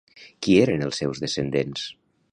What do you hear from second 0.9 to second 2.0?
seus descendents?